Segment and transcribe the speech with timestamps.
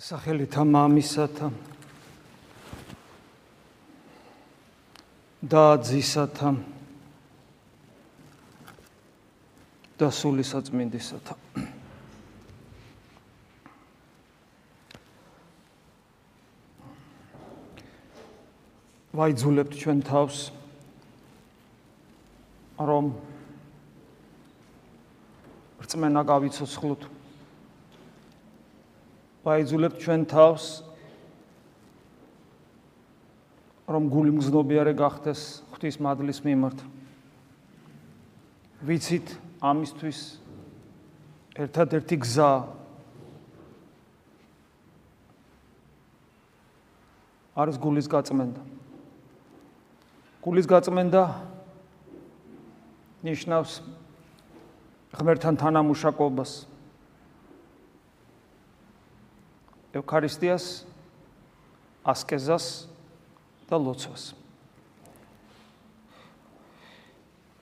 [0.00, 1.50] სახელითა მამისათა
[5.44, 6.52] და ძისათა
[10.00, 11.36] და სული საწმინდისათა.
[19.20, 20.42] ვაიძულებთ ჩვენ თავს
[22.80, 23.12] რომ
[25.84, 27.19] რწმენა გავიცოცხლოთ
[29.40, 30.64] ვაიძულებთ ჩვენ თავს
[33.90, 36.78] რომ გული მგზნობიარე გახდეს ღვთის მადლის მიმართ.
[38.86, 39.26] ვიცით
[39.64, 40.18] ამისთვის
[41.56, 42.52] ერთადერთი გზა.
[47.56, 48.62] არის გულის გაწმენდა.
[50.44, 51.22] გულის გაწმენდა
[53.24, 53.72] ნიშნავს
[55.16, 56.69] ღმერთთან თანამუშაკობას
[59.94, 60.86] ევქარისტიას,
[62.06, 62.66] ასკეზას
[63.70, 64.34] და ლოცვას.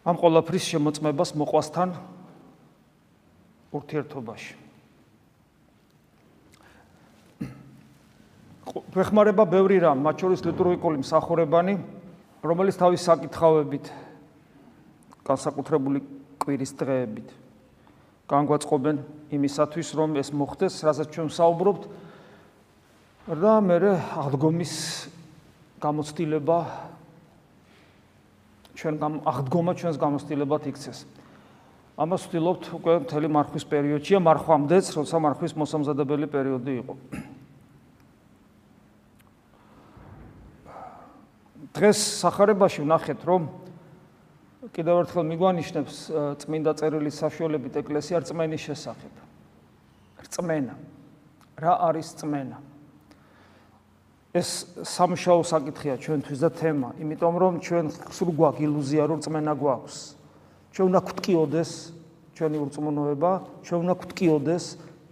[0.09, 1.89] ამ ყოლაფრის შემოწმებას მოყვასთან
[3.77, 4.55] ურთიერთობაში.
[8.93, 11.75] ვეხმარება ბევრი რამ, მათ შორის ლიტურგიკული მსახურებანი,
[12.45, 13.85] რომელიც თავის საკითხავებით
[15.25, 16.01] განსაკუთრებული
[16.41, 17.29] კვირის დღეებით
[18.29, 18.97] განგვაწყობენ
[19.33, 21.83] იმისათვის, რომ ეს მოხდეს, რასაც ჩვენ საუბრობთ,
[23.29, 23.77] რა მე
[24.17, 24.75] აღდგომის
[25.85, 26.59] გამოცდილება
[28.73, 28.95] ჩვენ
[29.29, 31.05] აღდგომა ჩვენს გამოცდილებად იქცეს.
[31.99, 36.95] ამას ვთილობთ უკვე მთელი მარხვის პერიოდშია, მარხვამდეც, როცა მარხვის მოსამზადებელი პერიოდი იყო.
[41.77, 43.43] დღეს სახარებაში ვნახეთ, რომ
[44.73, 45.97] კიდევ ერთხელ მიგვანიშნებს
[46.41, 49.13] წმინდა წერილის საშუალებით ეკლესია რწმენის შესახებ.
[50.25, 50.75] რწმენა.
[51.61, 52.78] რა არის რწმენა?
[54.37, 54.49] ეს
[54.85, 59.97] სამშაო საკითხია ჩვენთვის და თემა, იმიტომ რომ ჩვენ სულ გვაქვს ილუზია, რომ წმენა გვაქვს.
[60.77, 61.71] ჩვენ უნდა გვტკიოდეს
[62.37, 63.31] ჩვენი ურწმუნოება,
[63.65, 64.65] ჩვენ უნდა გვტკიოდეს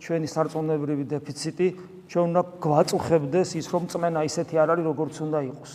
[0.04, 1.68] ჩვენი სარწმუნოებრივი დეფიციტი,
[2.12, 5.72] ჩვენ უნდა გვაწუხებდეს ის, რომ წმენა ისეთი არ არის, როგორც უნდა იყოს.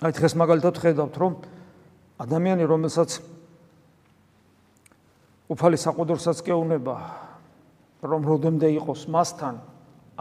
[0.00, 1.32] აი დღეს მაგალითად ხედავთ, რომ
[2.24, 3.20] ადამიანი, რომელსაც
[5.50, 6.96] უფალი საყუდრსაც კეუნება
[8.06, 9.58] რომ როდემდე იყოს მასთან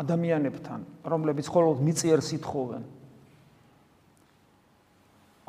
[0.02, 2.84] ადამიანებთან რომლებიც ხოლმე მიწიერს ითხოვენ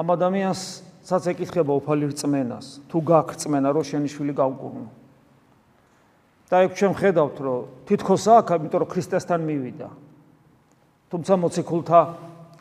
[0.00, 0.62] ამ ადამიანს
[1.04, 5.00] საც ეკითხება უფალი რწმენას თუ გაქვს რწმენა რომ შენი შვილი გავკურნო
[6.50, 9.88] და ეგ ჩვენ ხედავთ რომ თითქოს აქ იმიტომ რომ ქრისტესთან მივიდა.
[11.10, 12.00] თუმცა მოციქულთა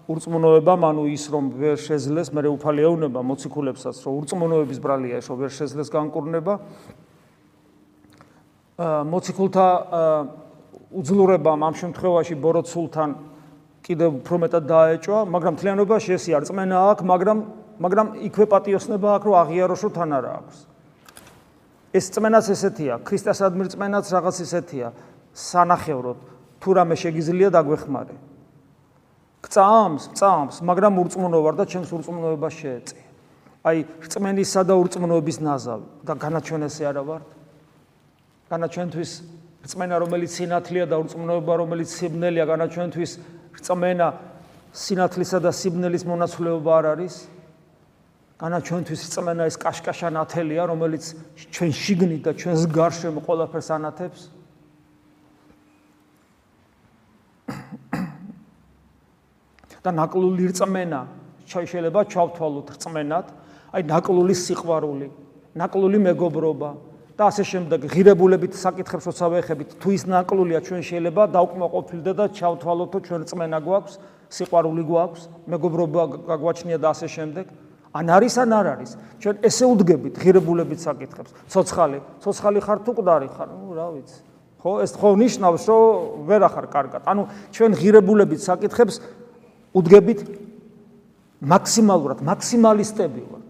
[0.05, 5.37] ურწმუნოება მანუ ის რომ ვერ შეძლეს მე უფალი ეუნება მოციქულებსაც რომ ურწმუნოების ბრალია ეს რომ
[5.41, 6.53] ვერ შეძლეს განკურნება
[8.79, 9.67] მოციქულთა
[10.89, 13.09] უძლურებამ ამ შემთხვევაში ბოროტსულთან
[13.83, 17.39] კიდევ უფრო მეტად დაეჭვა, მაგრამ თლიანობაში ეს არ წმენა აქვს, მაგრამ
[17.79, 20.57] მაგრამ იქვე პატიოსნება აქვს, რომ აღიაროს რომ თან არა აქვს.
[21.95, 24.87] ეს წმენაც ესეთია, ქრისტესადმი წმენაც რაღაც ესეთია,
[25.33, 26.19] სანახევროდ
[26.59, 28.15] თუ რამე შეგიძლია დაგვეხმარე.
[29.39, 32.99] გწამს, წამს, მაგრამ ურწმუნო ვარ და ჩემს ურწმუნოებას შეეწი.
[33.63, 37.21] აი, რწმენისა და ურწმუნოების ნაზავი და განაჩვენესე არა ვარ?
[38.49, 39.11] განა ჩვენთვის
[39.61, 43.11] რწმენა რომელიც სინათლეა და ურწმუნოება რომელიც სიბნელეა განა ჩვენთვის
[43.61, 44.07] რწმენა
[44.73, 47.15] სინათლისა და სიბნელის მონაცვლეობა არ არის.
[48.41, 51.03] განა ჩვენთვის რწმენა ეს კაშკაშა ნათელია რომელიც
[51.53, 54.21] ჩვენ შიგნით და ჩვენს გარშემო ყველაფერს ანათებს.
[59.79, 61.01] და ნაკლული რწმენა
[61.45, 63.25] შეიძლება ჩავთვალოთ რწმენად.
[63.69, 65.07] აი ნაკლული სიყვარული
[65.55, 66.88] ნაკლული მეგობრობა
[67.19, 72.99] და ასე შემდეგ ღირებულებით საკითხებს როცა ვეხებით თუ ის ნაკლულია ჩვენ შეიძლება დაუკმაყოფილდე და ჩავთვალოთო
[73.03, 73.93] ჩვენ წმენა გვაქვს
[74.31, 77.45] სიყვარული გვაქვს მეგობრობა გაგვაჩნია და ასე შემდეგ.
[77.89, 78.91] ან არის ან არ არის.
[79.19, 81.31] ჩვენ ესე უდგებით ღირებულებით საკითხებს.
[81.51, 83.49] ცოცხალი ცოცხალი ხარ თუ ყდარი ხარ?
[83.51, 84.19] ნუ რა ვიცი.
[84.63, 85.83] ხო ეს ხო ნიშნავს რომ
[86.29, 87.01] ვერ ახარ კარგად.
[87.03, 88.95] ანუ ჩვენ ღირებულებით საკითხებს
[89.75, 90.19] უდგებით
[91.41, 93.48] მაქსიმალურად მაქსიმალისტები ვართ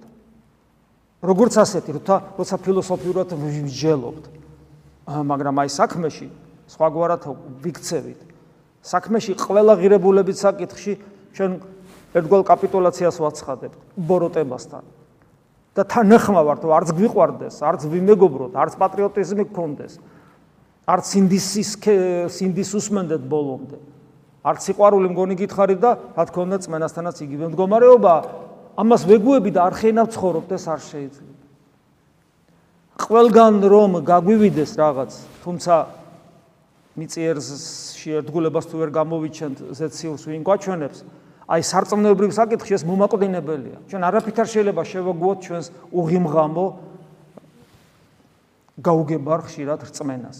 [1.19, 4.23] როგორც ასეთი, როცა როცა ფილოსოფიურად ვიჯელობთ.
[5.09, 6.27] მაგრამ აი საქმეში
[6.69, 7.23] სხვაგვარად
[7.63, 8.19] ვიქცევით.
[8.85, 10.93] საქმეში ყველა ღირებულებით საკითხში
[11.35, 11.51] ჩვენ
[12.15, 14.83] ერთგვარ კაპიტულაციას ვაცხადებთ ბოროტებასთან.
[15.75, 19.93] და თან ნახმავართ, რომ არც გვიყვარდეს, არც ვიმეგობროთ, არც პატრიოტიზმი გქონდეს.
[20.89, 21.69] არც სინდისის
[22.35, 23.77] სინდის უსმენდეთ ბოლომდე.
[24.43, 28.13] არც სიყვარული მგონი გითხარით და რა თქმა უნდა წმენასთანაც იგივე მდგომარეობა
[28.79, 31.35] ამას ვეგუები და არ ხენავ ცხოვრობდეს არ შეიძლება.
[32.99, 35.11] ყველგან რომ გაგვივიდეს რაღაც,
[35.43, 35.73] თუმცა
[36.99, 40.99] მიწიერში ერთგულებას თუ ვერ გამოვიჩენთ ზეციურს ვინ გვაჩვენებს,
[41.49, 43.77] აი სარწმუნოებრივ საკითხში ეს მომაკვდინებელია.
[43.89, 46.65] ჩვენ არაფერ არ შეიძლება შევაგუოთ ჩვენს უღიმღამო
[48.79, 50.39] გაუგებარ ხშირად რწმენას.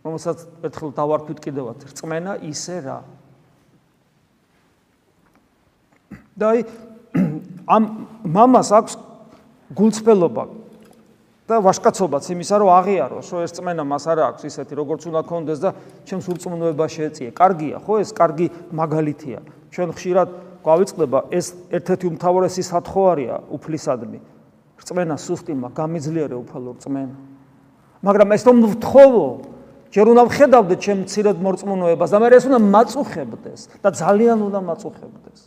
[0.00, 2.98] რომელსაც ერთხელ დავარქვით კიდევაც რწმენა ისე რა.
[6.40, 6.60] და აი
[7.70, 7.82] ამ
[8.26, 8.92] მამას აქვს
[9.78, 10.44] გულწრფელობა
[11.50, 15.58] და ვაშკაცობაც იმისა, რომ აღიაროს, რომ ეს წმენა მას არ აქვს ისეთი, როგორც უნდა კონდეს
[15.58, 15.70] და
[16.06, 17.30] ჩემს ურწმუნოება შეეწიე.
[17.34, 19.38] კარგია, ხო, ეს კარგი მაგალითია.
[19.74, 20.28] ჩვენ ხშირად
[20.62, 24.20] გავიწყდება ეს ერთ-ერთი უმთავრესი სათხოვარია უფლისადმი.
[24.80, 27.16] წმენა სუსტიმა გამიძლიერე უფალო წმენა.
[28.00, 29.26] მაგრამ ეს რომ ვთხოვო,
[29.90, 35.38] ჯერ უნდა ვხედავდე ჩემ ცირად მორწმუნოებას და მე ეს უნდა მაწუხებდეს და ძალიან უნდა მაწუხებდეს.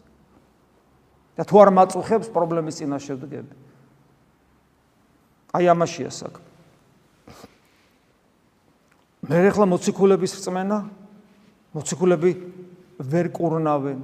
[1.34, 3.54] და თუ არ მაწუხებს, პრობლემის წინაშე ვდგები.
[5.54, 6.46] აი ამაშია საქმე.
[9.24, 10.78] მე ახლა მოციქულების რწმენა
[11.74, 12.32] მოციქულები
[13.00, 14.00] ვერ კურნავენ.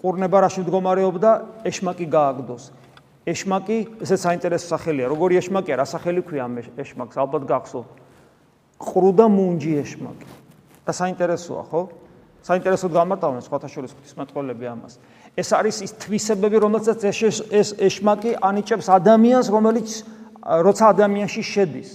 [0.00, 1.30] კურნება რაში მდგომარეობდა?
[1.68, 2.64] ეშმაკი გააგდოს.
[3.28, 5.06] ეშმაკი, ესეც საინტერესო სახელია.
[5.12, 5.78] როგორი ეშმაკია?
[5.78, 7.16] რა სახელი ქვია ამ ეშმაკს?
[7.20, 7.90] ალბათ გახსოვთ.
[8.80, 10.28] ყრუ და მუნჯი ეშმაკი.
[10.86, 11.82] და საინტერესოა, ხო?
[12.42, 14.96] საინტერესოდ გამარტავენ სხვათა შორის ღვთისმეტყველები ამას.
[15.40, 19.88] ეს არის ის თვისებები, რომელსაც ეს ეშმაკი ანიჭებს ადამიანს, რომელიც
[20.40, 21.90] როცა ადამიანში შედის.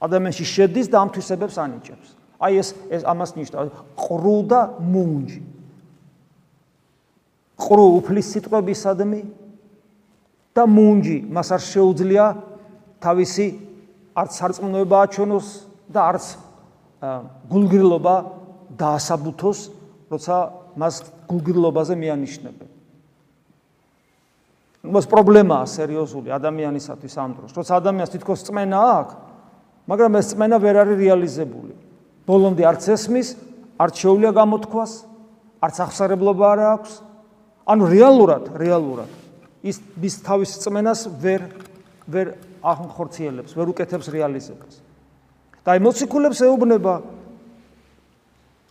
[0.00, 2.08] ადამიანში შედის და ამ თვისებებს ანიჭებს.
[2.40, 3.70] აი ეს ეს ამას ნიშნავს
[4.00, 5.40] ყრუ და მუნჯი.
[7.60, 9.20] ყრუ უფლის სიტყვებისადმი
[10.56, 12.24] და მუნჯი მას არ შეუძლია
[13.04, 13.46] თავისი
[14.16, 15.46] არც სარწმუნოება აჩვენოს
[15.92, 16.24] და არც
[17.52, 18.14] გულგრილობა
[18.80, 19.58] დაასაბუთოს,
[20.12, 20.36] როცა
[20.76, 20.94] მას
[21.30, 22.70] გულგრილობაზე მიანიშნებენ.
[24.80, 27.50] მას პრობლემაა სერიოზული ადამიანისათვის ამ დროს.
[27.52, 29.14] როცა ადამიანს თითქოს წმენა აქვს,
[29.86, 31.74] მაგრამ ეს წმენა ვერ არის რეალიზებული.
[32.24, 33.28] ბოლომდე არც ესმის,
[33.76, 34.92] არც შეუძლია გამოთქვას,
[35.60, 36.92] არც ახსარებლობა არ აქვს.
[37.68, 39.10] ანუ რეალურად, რეალურად
[39.62, 41.42] ის ის თავის წმენას ვერ
[42.10, 42.26] ვერ
[42.64, 44.80] ახორციელებს, ვერ უკეთებს რეალიზებას.
[45.64, 46.94] და აი მოციქულებს ეუბნება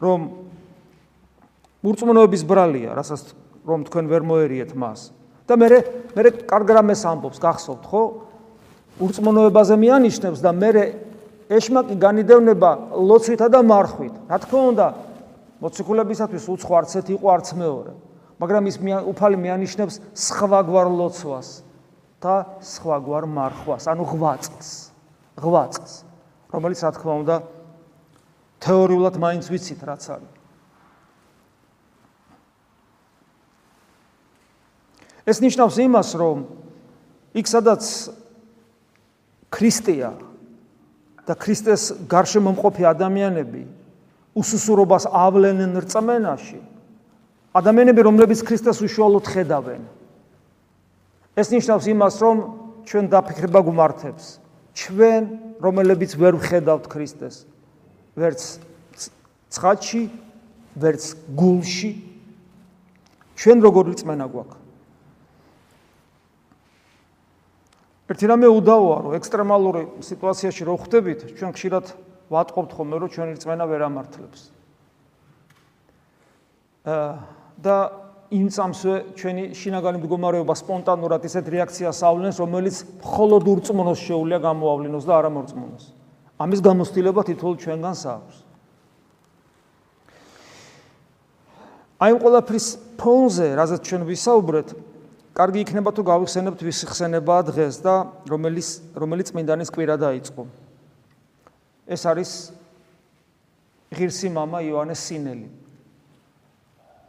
[0.02, 0.49] რომ
[1.86, 3.32] მურწმუნოების ბრალია, რასაც
[3.64, 5.12] რომ თქვენ ვერ მოერიეთ მას.
[5.50, 5.68] და მე
[6.14, 8.04] მე კარგ რამეს ამბობს, გახსოვთ ხო?
[9.02, 10.70] ურწმუნოებაზე მიანიშნებს და მე
[11.50, 14.14] ეშმაკი განიდევნება ლოცვითა და მარხვით.
[14.30, 14.88] რა თქმა უნდა,
[15.66, 17.92] მოციქულებისათვის უცხო არც ერთი იყო არც მეორე.
[18.40, 18.78] მაგრამ ის
[19.10, 21.48] უფალი მიანიშნებს სხვა გვარ ლოცვას
[22.22, 24.70] და სხვა გვარ მარხვას, ანუ ღვაწლს.
[25.42, 25.94] ღვაწლს,
[26.54, 27.36] რომელიც რა თქმა უნდა
[28.62, 30.39] თეორიულად მაინც ვიცით რაც არის.
[35.30, 36.38] ეს ნიშნავს იმას, რომ
[37.38, 37.84] იქ სადაც
[39.54, 40.12] ქრისტეა
[41.30, 43.64] და ქრისტეს გარშემო მყოფი ადამიანები
[44.34, 46.60] უსუსურობას ავლენენ რწმენაში,
[47.54, 49.82] ადამიანები, რომლებიც ქრისტეს უშუალოდ ხედავენ.
[51.38, 52.38] ეს ნიშნავს იმას, რომ
[52.90, 54.26] ჩვენ დაფიქრება გვმართებს.
[54.74, 55.24] ჩვენ,
[55.62, 57.46] რომლებიც ვერ ვხედავთ ქრისტეს,
[58.18, 58.42] ვერც
[59.54, 60.04] ცხადში,
[60.78, 61.04] ვერც
[61.36, 61.92] გულში,
[63.38, 64.69] ჩვენ როგორი წმენა გვაქვს?
[68.10, 71.86] ერთი რამე უდავოა, რომ ექსტრემალური სიტუაციაში რო ხვდებით, ჩვენ ხშირად
[72.34, 74.42] ვატყობთ ხოლმე, რომ ჩვენი რწმენა ვერ ამართლებს.
[77.60, 77.76] და
[78.30, 85.14] იმ წამსვე ჩვენი შინაგანი მდგომარეობა სპონტანურად ისეთ რეაქციას ავლენს, რომელიც მხოლოდ ურწმუნოს შეუძლია გამოავლინოს და
[85.18, 85.86] არა მორწმუნოს.
[86.40, 88.36] ამის გამოცდილება თითოეულ ჩვენგანს აქვს.
[92.00, 94.68] აი ამ ყველაფრის ფონზე, რაზეც ჩვენ ვისაუბრეთ,
[95.39, 97.95] კარგი იქნება თუ გავიხსენებთ ვის ხსენებაა დღეს და
[98.31, 100.43] რომელიც რომელიც წმინდანის კვირა დაიწყო.
[101.91, 102.31] ეს არის
[103.91, 105.49] ღირსი мама იოანეს სინელი.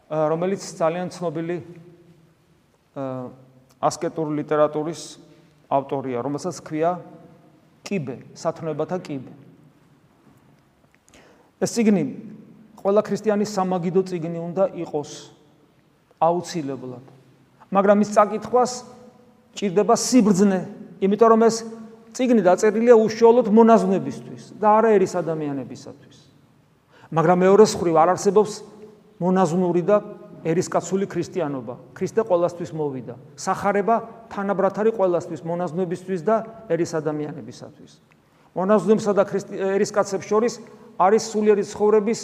[0.10, 1.58] რომელიც ძალიან ცნობილი
[3.82, 5.18] ასკეტური ლიტერატურის
[5.70, 7.02] ავტორია, რომელსაც ქვია
[7.86, 9.34] კიბე, სათნოებათა კიბე.
[11.62, 12.04] ეს ციგნი
[12.82, 15.12] ყველა ქრისტიანის სამაგიდო ციგნი უნდა იყოს
[16.22, 17.06] აუცილებლად.
[17.71, 18.73] მაგრამ ის წაკითხვას
[19.55, 20.61] ჭირდება სიბრძნე,
[21.01, 21.57] იმიტომ რომ ეს
[22.15, 26.17] ციგნი დაწერილია უშუალოდ მონაზვნებისთვის და არა ერის ადამიანებისათვის.
[27.11, 28.53] მაგრამ მეორე მხრივ არ არსებობს
[29.21, 29.97] მონაზვნური და
[30.41, 31.75] ერისკაცული ქრისტიანობა.
[31.95, 33.15] ქრისტე ყოველასთვის მოვიდა.
[33.37, 33.97] სახარება
[34.33, 36.37] თანაბრად არის ყოველასთვის მონაზვნებისთვის და
[36.71, 37.93] ერის ადამიანებისათვის.
[38.57, 39.23] მონაზვნებსა და
[39.77, 40.55] ერისკაცებს შორის
[40.99, 42.21] არის სულიერი ცხოვრების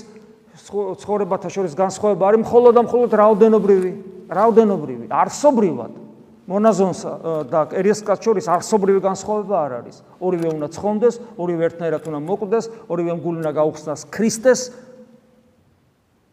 [0.57, 3.93] ცხოვრებათა შორის განსხვავება არის მხოლოდ და მხოლოდ რაოდენობრივი.
[4.27, 5.93] რაოდენობრივი, არსობრივად.
[6.47, 7.01] მონაზონს
[7.51, 9.97] და ერიესკას შორის არსობრივი განსხვავება არ არის.
[10.23, 14.61] ორივე უნდა ცხონდეს, ორივე ერთნაირად უნდა მოკვდეს, ორივე მგული უნდა გაუხსნას ქრისტეს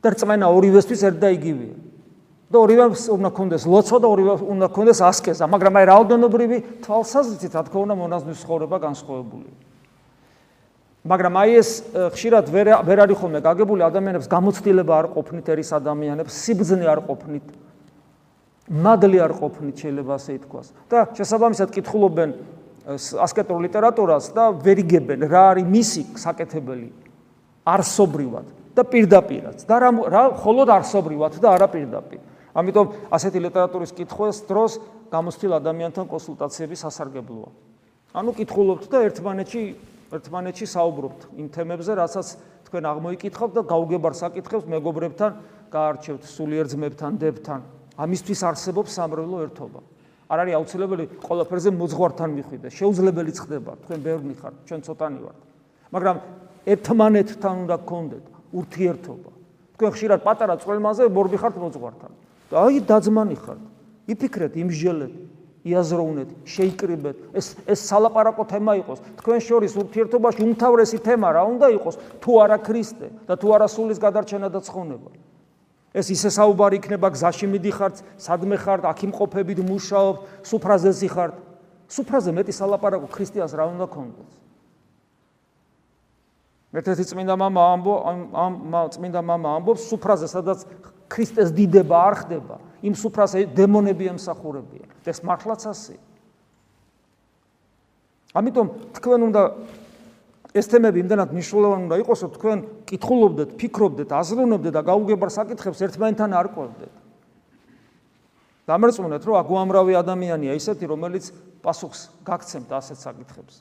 [0.02, 1.76] და რწმენა ორივესთვის ერთ და იგივეა.
[2.54, 7.62] და ორივე უნდა კონდეს ლოცვა და ორივე უნდა კონდეს ასკეზა, მაგრამ აი რაოდენობრივი თვალსაზრისით, რა
[7.66, 9.54] თქმა უნდა, მონაზონის ცხოვრება განსხვავებულია.
[11.04, 11.70] მაგრამ აი ეს
[12.16, 17.48] ხშირად ვერ ვერ არის ხოლმე გაგებული ადამიანებს გამოცდილება არ ყოფნით ერის ადამიანებს, სიბძნე არ ყოფნით.
[18.72, 20.68] მადლი არ ყოფნით შეიძლება ასე ითქვას.
[20.88, 22.30] და შესაბამისად კითხულობენ
[23.20, 26.90] ასკეტურ ლიტერატურას და ვერიგებენ რა არის მისი საკეთებელი
[27.68, 32.20] არსობრივად და პირდაპირაც და რა რა მხოლოდ არსობრივად და არა პირდაპირ.
[32.56, 34.80] ამიტომ ასეთი ლიტერატურის კითხვის დროს
[35.12, 37.50] გამოცდილ ადამიანთან კონსულტაციები სასარგებლოა.
[38.16, 39.62] ანუ კითხულობთ და ერთმანეთში
[40.14, 42.28] ერთმანეთში საუბრობთ იმ თემებზე, რასაც
[42.70, 45.32] თქვენ აღმოიკითხავთ და გაუგებარ საკითხებს მეგობრებთან
[45.74, 47.60] გაარჩევთ, სულიერ ძმებთან, დებთან.
[47.98, 49.80] ამისთვის არსებობს სამრევლო ერთობა.
[50.34, 52.68] არ არის აუცილებელი ყველაფერზე მოძღვართან მიხვიდე.
[52.74, 55.40] შეუძლებელი ხდება, თქვენ ბევრი ხართ, ჩვენ ცოტანი ვართ.
[55.94, 56.18] მაგრამ
[56.64, 59.32] ერთმანეთთან უნდა გქონდეთ ურთიერთობა.
[59.78, 62.12] თქვენ ხშირად პატარა წვრილმაზე მორბი ხართ მოძღვართან.
[62.54, 63.62] აი დაძმანი ხართ.
[64.08, 65.14] იფიქრეთ, იმჟელეთ,
[65.64, 67.16] იაზროვნეთ, შეიკრიბეთ.
[67.40, 69.00] ეს ეს სალაპარაკო თემა იყოს.
[69.20, 71.96] თქვენ შორის ურთიერთობაში უმთავრესი თემა რა უნდა იყოს?
[72.20, 75.10] თუ არა ქრისტე და თუ არა სულის გადარჩენა და ცხონება.
[75.94, 81.34] ეს ისე საუბარი იქნება გზაში მიდიხართ, სადმე ხართ, აქ იმყოფებით, მუშაობთ, სუფრაზეზე ხართ.
[81.88, 84.34] სუფრაზე მეტი სალაპარაკო ქრისტიანს რა უნდა ქონდეს?
[86.74, 87.94] ერთ-ერთი წმინდა მამა ამბო
[88.34, 88.54] ამ
[88.90, 90.66] წმინდა მამა ამბობს სუფრაზე, სადაც
[91.06, 94.90] ქრისტეს დიდება არ ხდება, იმ სუფრაზე დემონები ემსახურებიან.
[95.08, 95.96] ეს მართლაც ასე.
[98.34, 98.68] ამიტომ
[99.00, 99.42] თქვენ უნდა
[100.54, 106.30] ეს თემები იმდანაც მნიშვნელოვანი უნდა იყოს, რომ თქვენ კითხულობდეთ, ფიქრობდეთ, აზროვნებდეთ და გაუგებარ საკითხებს ერთმანეთთან
[106.30, 106.94] არ ყვებდეთ.
[108.70, 111.26] დამერწმუნეთ, რომ აგვამრავი ადამიანია ისეთი, რომელიც
[111.64, 113.56] პასუხს გაგცემთ ასეთ საკითხებს.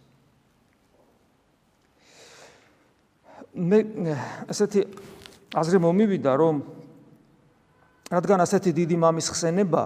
[3.57, 3.79] მე
[4.53, 4.81] ასეთი
[5.53, 6.55] აზრი მომივიდა, რომ
[8.13, 9.85] რადგან ასეთი დიდი მამის ხსენება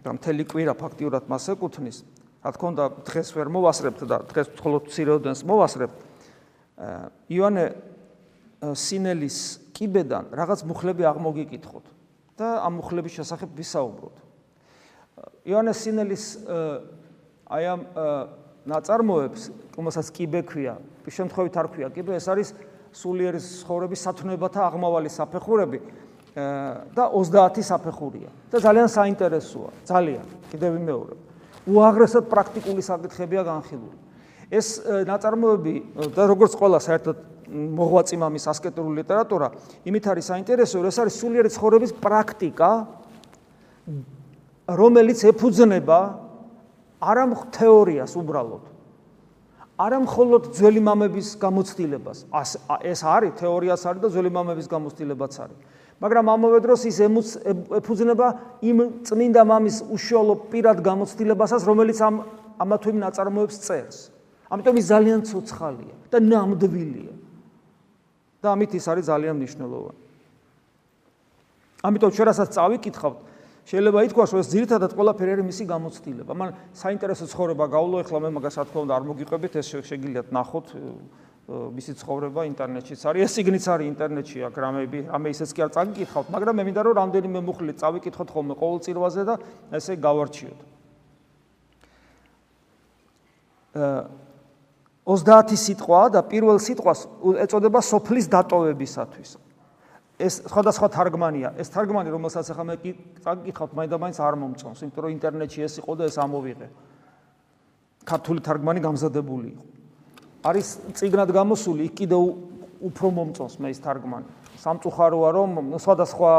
[0.00, 1.98] და მთელი კვირა ფაქტიურად მას ეკუთვნის,
[2.40, 5.96] რა თქმა უნდა, დღეს ვერ მოვასრებთ და დღეს მხოლოდ ცირეოდენს მოვასრებთ.
[7.28, 7.64] იონე
[8.64, 9.38] სინელის
[9.76, 11.84] კიბედან რაღაც მუხლები აღმოგიკითხოთ
[12.40, 14.16] და ამ მუხლების შესახებ ვისაუბროთ.
[15.44, 16.24] იონე სინელის
[17.44, 17.80] აი ამ
[18.64, 19.40] ნაწარმოებს,
[19.76, 22.48] რომელსაც კიბე ქვია, შემთხვევით არ ქვია კიბე, ეს არის
[22.94, 25.78] სულიერი ცხოვრების სათნოებათა აღმავალი საფეხურები
[26.34, 30.26] და 30 საფეხურია და ძალიან საინტერესოა, ძალიან.
[30.50, 31.18] კიდევ ვიმეორებ.
[31.66, 33.98] უაღრესად პრაქტიკული საკითხებია განხილული.
[34.50, 35.74] ეს ნაწარმოები
[36.14, 37.16] და როგორც ყველა საერთოდ
[37.50, 39.50] მოღვაწი მამის ასკეტური ლიტერატურა,
[39.86, 42.70] იმით არის საინტერესო, რომ ეს არის სულიერი ცხოვრების პრაქტიკა,
[44.70, 46.00] რომელიც ეფუძნება
[47.00, 47.24] არა
[47.58, 48.64] თეორიას უბრალოდ.
[49.80, 52.18] არა მხოლოდ ძველი მამების გამოცდილებას.
[52.84, 55.58] ეს არის თეორიას არის და ძველი მამების გამოცდილებაც არის.
[56.00, 58.26] მაგრამ ამავე დროს ის ეფუძნება
[58.64, 62.24] იმ წმინდა მამის უშუალო პირად გამოცდილებასაც, რომელიც ამ
[62.56, 63.98] ამა თუ იმ ნაწარმოებს წერს.
[64.48, 67.14] ამიტომ ის ძალიან ცოცხალია და ნამდვილია.
[68.40, 70.00] და ამით ის არის ძალიან მნიშვნელოვანი.
[71.84, 73.18] ამიტომ ჩვენ რასაც წავიკითხავთ,
[73.68, 76.32] შეიძლება ითქვას, რომ ეს ძირითადად ყველაფერი არის მისი გამოცდილება.
[76.32, 80.66] მაგრამ საინტერესო ცხოვრება გაულო, ეხლა მე მაგას რა თქმა უნდა არ მოგიყვებით, ეს შეგიძლიათ ნახოთ
[81.50, 83.20] მისი ცხოვრება ინტერნეტშიც არის.
[83.26, 86.94] ეს სიგნიც არის ინტერნეტში, აქ რამეები, ამე ისეც კი არ წაგიკითხავთ, მაგრამ მე მინდა რომ
[87.00, 89.34] რამდენიმე მუხლი წავიკითხოთ ხოლმე ყოველწირვაზე და
[89.74, 90.60] ესე გავარჩიოთ.
[93.74, 94.02] აა
[95.10, 97.00] 30 სიტყვა და პირველ სიტყვას
[97.42, 99.30] ეწოდება სოფლის დატოვებისათვის.
[100.20, 101.48] ეს სხვადასხვა თარგმანია.
[101.56, 102.76] ეს თარგმანი, რომელსაც ახლა მე
[103.24, 106.68] წაკითხავთ, მაინდა-მაინც არ მომწონს, იმიტომ რომ ინტერნეტში ეს იყო და ეს ამოვიღე.
[108.04, 109.79] ქართული თარგმანი გამზადებული იყო.
[110.40, 112.22] არის ციგნად გამოსული, იქ კიდევ
[112.80, 114.28] უფრო მომწონს მე ეს თარგმანი.
[114.60, 116.32] სამწუხაროა, რომ სხვადასხვა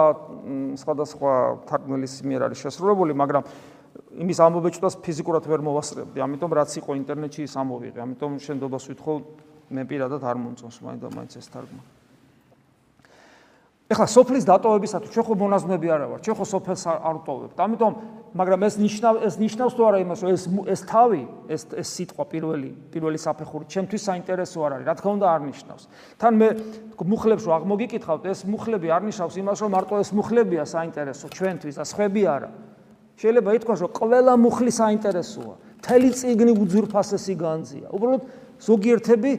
[0.77, 1.31] სხვადასხვა
[1.69, 3.43] თარგმნელის მიერ არის შესრულებული, მაგრამ
[4.21, 9.17] იმის ამობეჭდას ფიზიკურად ვერ მოვასწრებდი, ამიტომ რაც იყო ინტერნეტში ის ამოვიღე, ამიტომ შენდობას ვითხოვ
[9.71, 11.89] მე პირადად არ მომწონს მაინდა მაინც ეს თარგმანი.
[13.91, 17.57] ეხლა სოფლის დატოვებისათვის ჩვენ ხო მონაზვნები არა ვარ, ჩვენ ხო სოფელს არ ვტოვებთ.
[17.59, 17.93] ამიტომ,
[18.31, 22.23] მაგრამ ეს ნიშნავს ეს ნიშნავს თუ არა იმას, რომ ეს ეს თავი, ეს ეს სიტყვა
[22.31, 25.83] პირველი, პირველი საფეხური ჩემთვის საინტერესო არ არის, რა თქმა უნდა არ ნიშნავს.
[26.15, 26.47] თან მე
[26.95, 31.83] მუხლებს რო აღმოგიკითხავთ, ეს მუხლები არ ნიშნავს იმას, რომ მარტო ეს მუხლებია საინტერესო ჩვენთვის და
[31.83, 32.49] სხვები არა.
[33.19, 35.55] შეიძლება ითქვას, რომ ყველა მუხლი საინტერესოა.
[35.81, 37.87] მთელი ციგნი უძურფასესი განძია.
[37.91, 38.21] უბრალოდ
[38.63, 39.31] ზოგიერთები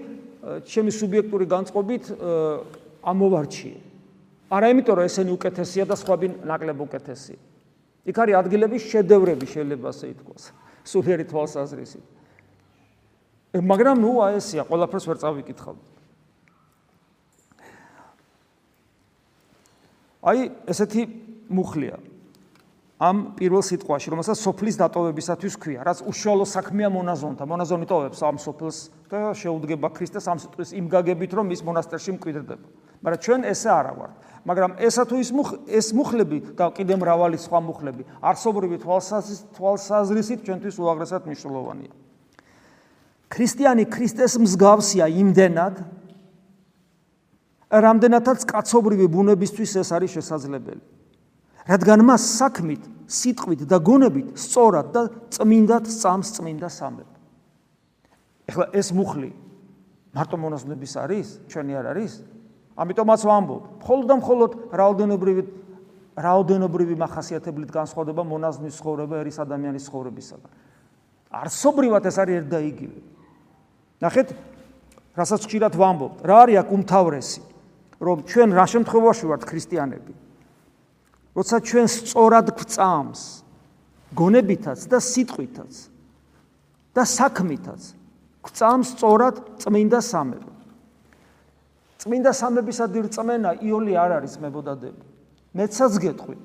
[0.68, 2.04] ჩემი სუბიექტური განწყობით
[3.02, 3.78] ამოვარჩიე.
[4.52, 7.40] არა იმიტომ, რომ ესენი უკეთესია და სხვები ნაკლებ უკეთესია.
[8.09, 10.50] იქ არის ადგილები შედევრები შეიძლება ასე ითქვას
[10.92, 12.23] სულიერი თვალსაზრისით
[13.52, 15.76] მაგრამ ნუ აი ესია ყველაფერს ვერ წავიკითხავ.
[20.23, 20.38] აი
[20.73, 21.02] ესეთი
[21.52, 21.99] მუხლია
[23.02, 27.44] ამ პირველ სიტყვაში, რომელსაც სოფლის დატოვებისათვის ქვია, რაც უშუალო საქმეა მონაზონთა.
[27.50, 28.78] მონაზონი ტოვებს ამ სოფლს
[29.11, 32.66] და შეუდგება ქრისტეს ამ სიტყვის იმ გაგებით, რომ ის მონასტერში მკვიდრდება.
[33.02, 34.11] მაგრამ ჩვენ ესე არა ვარ.
[34.47, 38.76] მაგრამ ესა თუ ის მუხ ეს მუხლები და კიდე მრავალი სხვა მუხლები, არსობრივი
[39.59, 41.92] თვალსაზრისით ჩვენთვის უაღრესად მნიშვნელოვანია.
[43.26, 45.75] ქრისტიანი ქრისტეს მსგავსია იმდენად,
[47.73, 51.01] რამდენადაც კაცობრივი ბუნებისთვის ეს არის შესაძლებელი.
[51.69, 57.09] რადგან მას საქმით, სიტყვით და გონებით სწორად და წმინდად წამს წმინდა სამებ.
[58.49, 59.31] ეხლა ეს მუხლი
[60.12, 62.12] მარტო მონაზვნების არის, ჩვენი არ არის?
[62.76, 65.42] ამიტომაც ვამბობ, მხოლოდ და მხოლოდ რაოდენობრივი
[66.12, 70.50] რაოდენობრივი מחასიათებლით განსხვავდება მონაზვნის ცხოვრება ერის ადამიანის ცხოვრებისაგან.
[71.33, 73.00] არსობრივად ეს არის ერთ და იგივე.
[74.04, 74.28] ნახეთ,
[75.16, 77.40] რასაც ხშირად ვამბობ, რა არის აქ უმთავრესი?
[78.02, 80.12] რომ ჩვენ რა შემთხვევაში ვართ ქრისტიანები?
[81.32, 83.22] როცა ჩვენ სწორად გვწამს
[84.12, 85.72] გონებითაც და სიტყვითაც
[86.92, 87.82] და საქმითაც
[88.44, 90.52] გვწამს სწორად წმინდა სამება.
[92.02, 95.04] წმინდა სამებისადი რწმენა იოლი არ არის მებოდადები.
[95.54, 96.44] მეცაც გეტყვით.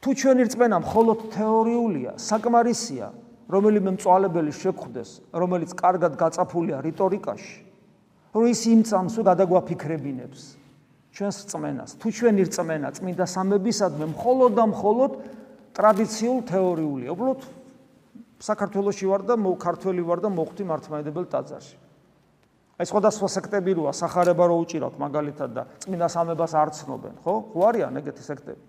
[0.00, 3.08] თუ ჩვენი რწმენა მხოლოდ თეორიულია, საკმარისია,
[3.52, 7.58] რომელიმე მწვალებელი შეგხვდეს, რომელიც კარგად გაწაფულია რიტორიკაში,
[8.32, 10.42] რომ ის იმწამს ու გადაგვაფიქრებინებს.
[11.10, 11.90] ჩვენს რწმენას.
[11.98, 15.12] თუ ჩვენი რწმენა წმინდა სამებისადმე მხოლოდ და მხოლოდ
[15.74, 17.08] ტრადიციულ თეორიულია.
[17.10, 17.40] უბრალოდ
[18.40, 21.76] საქართველოსში ვარ და ქართველი ვარ და მოხდი მართლმადიდებელ ტაძარში.
[22.80, 27.34] აი სხვადასხვა სექტები როა სახარება რო უჭირავთ მაგალითად და წმინდა სამებას არ ცნობენ, ხო?
[27.52, 28.64] ხო არიან ეგეთი სექტები.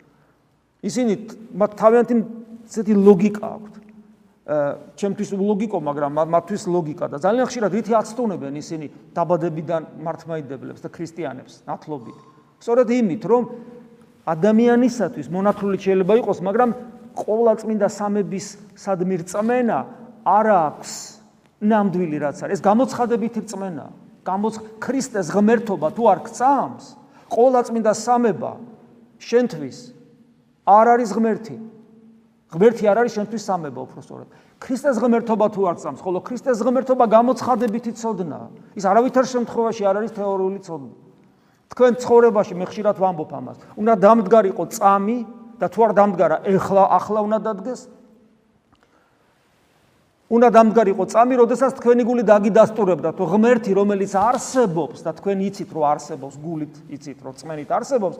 [0.83, 1.13] ისინი
[1.55, 2.15] მათ თავიანთი
[2.67, 3.73] ცეთი ლოგიკა აქვთ.
[4.51, 4.69] აა
[4.99, 11.53] ჩემთვის ლოგიკო, მაგრამ მათთვის ლოგიკა და ძალიან ხშირად რითი აცტუნებენ ისინი დაბადებიდან მართლმადიდებლებს და ქრისტიანებს
[11.69, 12.30] ნათლობით.
[12.61, 13.43] სწორედ იმით, რომ
[14.29, 16.69] ადამიანისათვის მონათლული შეიძლება იყოს, მაგრამ
[17.17, 18.45] ყოვლა წმინდა სამების
[18.77, 19.79] სადმი რწმენა
[20.21, 20.91] არ აქვს
[21.61, 22.53] ნამდვილი რაც არის.
[22.55, 23.85] ეს გამოცხადებითი რწმენა.
[24.21, 26.85] გამოც ქრისტეს ღმერთობა თუ არ გწამს,
[27.33, 28.51] ყოვლა წმინდა სამება
[29.17, 29.77] შენთვის
[30.69, 31.55] არ არის ღმერთი.
[32.53, 34.29] ღმერთი არ არის შენთვის სამება უფრო სწორად.
[34.61, 38.39] ქრისტეს ღმერთობა თუ არ გწამს, ხოლო ქრისტეს ღმერთობა გამოცხადებითი ცოდნა.
[38.77, 41.10] ის არავითარ შემთხვევაში არ არის თეორიული ცოდნა.
[41.71, 43.57] თქვენ ცხოვრებაში მე ხშირად ვამბობ ამას.
[43.79, 45.17] უნდა დამდგარიყო წამი
[45.55, 47.81] და თუ არ დამდგარა, ეხლა ახლა უნდა დადგეს.
[50.31, 55.83] უნდა დამდგარიყო წამი, როდესაც თქვენი გული დაგიდასტურებდა, თუ ღმერთი, რომელიც არსებობს და თქვენ იცით, რომ
[55.91, 58.15] არსებობს, გულით იცით, რომ წმენით არსებობს,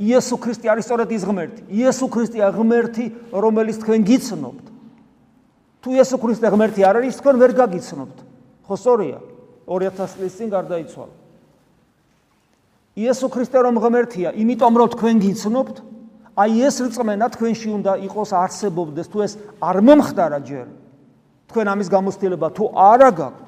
[0.00, 1.60] იესო ქრისტე არის სწორედ ის ღმერთი.
[1.68, 4.66] იესო ქრისტეა ღმერთი, რომელიც თქვენ გიცნობთ.
[5.84, 8.18] თუ იესო ქრისტე ღმერთი არ არის, თქვენ ვერ გაგიცნობთ.
[8.64, 9.18] ხო სწორია?
[9.68, 11.19] 2000 წლის წინ გარდაიცვალა.
[13.00, 15.76] იესო ქრისტე რომ ღმერთია, იმიტომ რომ თქვენ გიცნობთ,
[16.36, 20.66] აი ეს რწმენა თქვენში უნდა იყოს არსებობდეს, თუ ეს არ მომხდარა ჯერ.
[21.50, 23.40] თქვენ ამის გამოცდილება თუ არა გაქვთ,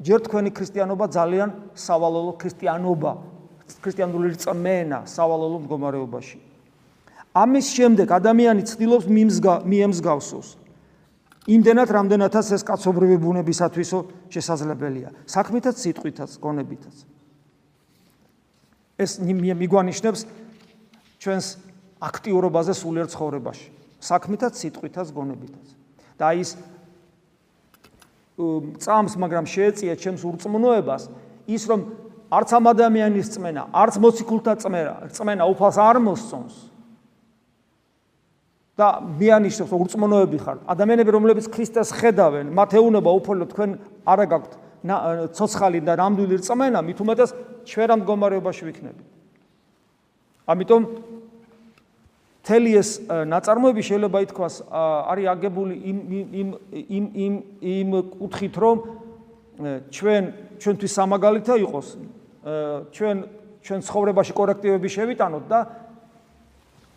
[0.00, 3.12] ჯერ თქვენი ქრისტიანობა ძალიან სავალალო ქრისტიანობა,
[3.84, 6.38] ქრისტიანული რწმენა სავალალო მდგომარეობაში.
[7.30, 9.06] ამის შემდეგ ადამიანი ცდილობს
[9.70, 10.48] მიემსგავსოს.
[11.46, 13.98] იმდენად რამდენადაც ეს კაცობრიობი ბუნებისათვისო
[14.34, 15.08] შესაძლებელია.
[15.30, 16.96] საქმითაც, სიტყვითაც, გონებითაც.
[19.00, 20.20] ეს მიგვანიშნებს
[21.20, 21.46] ჩვენს
[22.00, 23.68] აქტიურობაზე სულიერ ცხოვრებაში,
[24.00, 25.68] საქმითაც, სიტყვითაც, გონებითაც.
[26.20, 26.56] და ის
[28.80, 31.02] წამს, მაგრამ შეეწია ჩემს ურწმუნოებას,
[31.48, 31.80] ის რომ
[32.32, 36.56] არც ამ ადამიანის წმენა, არც მოციქულთა წმენა, წმენა უფალს არ მოსწონს.
[38.80, 43.70] და მიანიშნებს, რომ ურწმუნოები ხარ, ადამიანები, რომლებიც ქრისტეს ხედავენ, მათ ეუნება უფალო თქვენ
[44.08, 44.52] არა გაქვთ
[45.36, 47.30] ცოცხალი და ნამდვილი რწმენა, მით უმეტეს
[47.66, 49.06] ჩვენ რა მდგომარეობაში ვიქნებით.
[50.50, 50.82] ამიტომ
[52.40, 52.90] თელი ეს
[53.30, 56.48] ნაწარმოები შეიძლება ითქვას არის აგებული იმ იმ
[56.96, 58.76] იმ იმ იმ კუთხით რომ
[59.92, 60.22] ჩვენ
[60.56, 61.88] ჩვენთვის სამაგალითო იყოს
[62.96, 63.16] ჩვენ
[63.60, 65.60] ჩვენ ცხოვრებაში კორექტივები შევიტანოთ და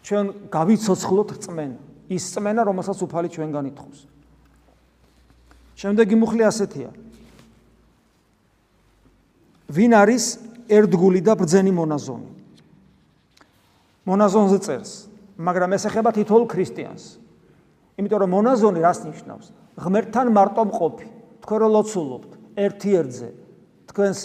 [0.08, 4.00] ჩვენ გავიცოცხლოთ რწმენა ის რწმენა რომელსაც უფალი ჩვენგან ითხოვს
[5.76, 6.90] შემდეგი მუხლი ასეთია
[9.76, 10.24] ვინ არის
[10.70, 12.30] ერთგული და ბრძენი მონაზონი?
[14.04, 14.92] მონაზონზე წერს,
[15.40, 17.04] მაგრამ ეს ეხება თითოეულ ქრისტიანს.
[17.98, 19.48] იმიტომ რომ მონაზონი რას ნიშნავს?
[19.80, 21.08] ღმერთთან მარტო მყოფი.
[21.44, 23.30] თქვენ რო ლოცულობთ ერთ-ერთზე,
[23.90, 24.20] თქვენს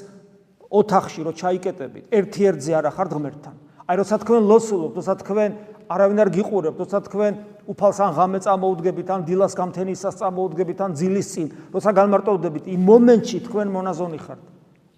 [0.69, 3.55] ოთახში რო ჩაიკეტებით, ერთ-ერთზე არა ხართ ღმერთთან.
[3.89, 5.51] აი როცა თქვენ ლოცულობთ, როცა თქვენ
[5.89, 7.33] არავინ არ გიყურებთ, როცა თქვენ
[7.73, 13.39] უფალს ან ღამე წამოუდგებით, ან დილას გამთენისას წამოუდგებით, ან ძილის წინ, როცა განმარტოვდებით, იმ მომენტში
[13.49, 14.43] თქვენ მონაზონი ხართ.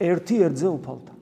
[0.01, 1.20] ერთი ერთზე უფალთან.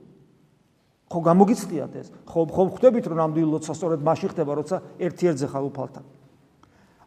[1.09, 2.07] ხო გამოგიწდიათ ეს?
[2.29, 6.05] ხო ხო ხვდებით რომ ნამდვილი ლოცვა სწორედ მასში ხდება, როცა ერთი ერთზე ხარ უფალთან.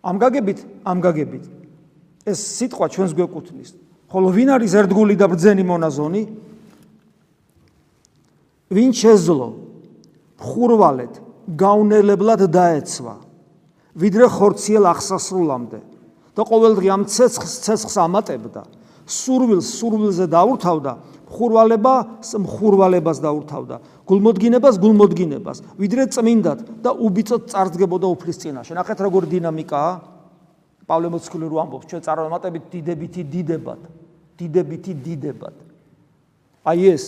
[0.03, 1.45] ამ გაგებით, ამ გაგებით.
[2.27, 3.71] ეს სიტყვა ჩვენს გვეკუთვნის.
[4.11, 6.23] ხოლო ვინ არის ერთგული და ბრძენი მონაზონი?
[8.73, 9.49] ვინ შეძლო
[10.41, 11.15] ხურვალეთ
[11.61, 13.15] გაუნელებლად დაეცვა
[14.03, 15.81] ვიდრე ხორციელ ახსასრულამდე
[16.33, 18.63] და ყოველდღე ამ ცეცხს ცეცხს ამატებდა
[19.07, 20.93] სურვილს სურვილზე დაურთავდა
[21.33, 23.77] ხურვალება ხურვალებას დაურთავდა
[24.09, 28.75] გულმოდგინებას გულმოდგინებას ვიდრე წმინდად და უბიწოდ წარდგებოდა უფლის წინაშე.
[28.77, 29.93] ნახეთ როგორ დინამიკაა.
[30.83, 33.81] პავლე მოციქული რო ამბობს ჩვენ წარმატებით დიდებითი დიდებად
[34.37, 35.57] დიდებითი დიდებად.
[36.67, 37.05] აი ეს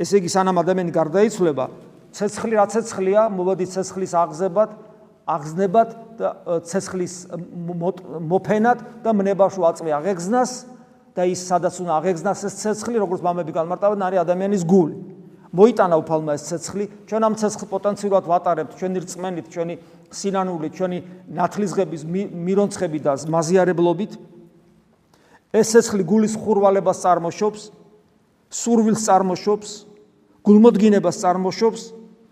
[0.00, 1.64] ესე იგი სანამ ადამიანი გარდაიცვლება
[2.12, 3.22] ცეცხლი რა ცეცხლია?
[3.30, 4.70] მოვადი ცეცხლის აღზებად
[5.28, 6.28] აღზნებად და
[6.66, 7.14] ცეცხლის
[8.32, 10.50] მოფენად და მნებაშო აწვი აღეგზნას
[11.12, 14.94] და ის სადაც უნდა აღეგზნას ეს ცეცხლი როგორც მამები განმარტავენ არის ადამიანის გული.
[15.52, 19.74] მოიტანა უფალმა ეს ცეცხლი ჩვენ ამ ცეცხლს პოტენციურად ვატარებთ ჩვენი რწმენით ჩვენი
[20.08, 20.98] სინანულით ჩვენი
[21.28, 24.12] ნათლისღების მირონცხები და მაზიარებლობით.
[25.52, 27.60] ეს ცეცხლი გულის ხურვალებას წარმოშობს
[28.48, 29.68] სურვილს წარმოშობს
[30.42, 31.82] გულმოდგინებას წარმოშობს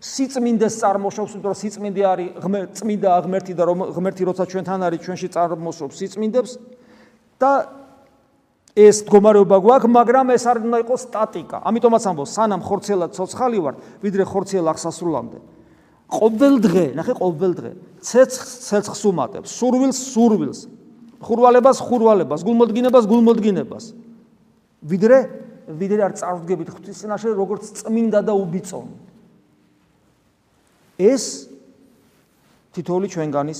[0.01, 5.27] სიწმინდეს წარმოშობს, იმიტომ რომ სიწმინდე არის წმინდა აღმერთი და რომ ღმერთი როცა ჩვენთან არის, ჩვენში
[5.29, 6.51] წარმოშობს სიწმინდებს
[7.37, 7.51] და
[8.75, 11.57] ეს მდგომარეობა გვაქვს, მაგრამ ეს არ უნდა იყოს სტატიკა.
[11.67, 15.37] ამიტომაც ამბობს, სანამ ხორცელა ცოცხალი ვარ, ვიდრე ხორცელა ახსასრულამდე.
[16.11, 20.59] ყოველ დღე, ნახე ყოველ დღე, ცეცხს ცეცხს უმატებს, სურვილს სურვილს,
[21.19, 23.85] ხურვალებას ხურვალებას, გულმოდგინებას გულმოდგინებას.
[24.81, 25.17] ვიდრე
[25.71, 28.95] ვიდრე არ წარდგებით ღვთისმშობლში, როგორც წმინდა და უბიწონი.
[31.01, 31.49] ეს
[32.75, 33.59] თითოეული ჩვენგანის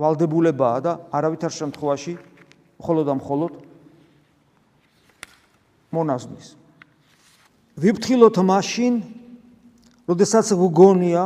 [0.00, 2.14] ვალდებულებაა და არავითარ შემთხვევაში
[2.80, 3.52] მხოლოდ და მხოლოდ
[5.92, 6.56] მონაზმის.
[7.76, 8.94] ვიფთხილოთ მაშინ,
[10.08, 11.24] როდესაც ვგონია,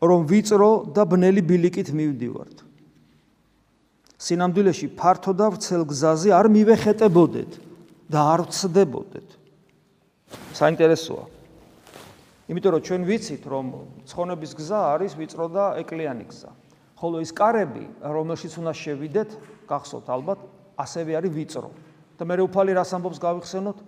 [0.00, 2.56] რომ ვიწრო და ბნელი ბილიკით მივდივართ.
[4.20, 7.52] სინამდვილეში ფართო და ვრცელ გზაზე არ მივეხეტებოდეთ
[8.12, 9.28] და არ ვწდებოდეთ.
[10.56, 11.24] საინტერესოა.
[12.50, 13.66] იმიტომ რომ ჩვენ ვიცით რომ
[14.10, 16.50] ცხონების გზა არის ვიწრო და ეკლიანი გზა.
[17.00, 19.30] ხოლო ის კარები, რომელშიც უნდა შევიდეთ,
[19.64, 20.40] გახსოვთ ალბათ,
[20.76, 21.70] ასევე არის ვიწრო.
[22.20, 23.78] და მე უფალი რას ამბობს გავიხსენოთ?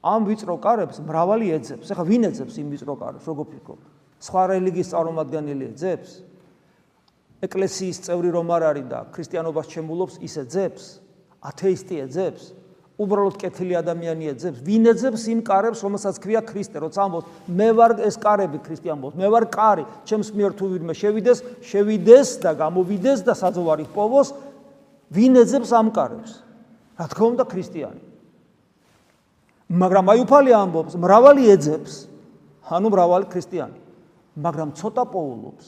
[0.00, 1.92] ამ ვიწრო კარებს მრავალი ეძებს.
[1.92, 3.80] ეხლა ვინ ეძებს იმ ვიწრო კარებს, როგორ ფიქრობ?
[4.24, 6.10] სხვა რელიგიის წარმომადგენელი ეძებს?
[7.44, 10.84] ეკლესიის წევრი რომ არ არის და ქრისტიანობას ჩემულობს, ის ეძებს?
[11.44, 12.44] ათეისტი ეძებს?
[12.94, 17.92] უბრალოდ კეთილი ადამიანი ეძებს, ვინ ეძებს იმ კარებს, რომელსაც ქვია ქრისტე, როცა ამბობს, მე ვარ
[18.06, 23.26] ეს კარები ქრისტიან ამბობს, მე ვარ კარი, ჩემს მიერ თუ ვინმე შევიდეს, შევიდეს და გამოვიდეს
[23.26, 24.30] და საძოვარი პოვოს,
[25.10, 26.38] ვინ ეძებს ამ კარებს?
[26.94, 28.02] რა თქმა უნდა ქრისტიანი.
[29.74, 31.92] მაგრამ აი უფალი ამბობს, მრავალი ეძებს,
[32.70, 33.78] ანუ მრავალი ქრისტიანი,
[34.38, 35.66] მაგრამ ცოტა პოულობს.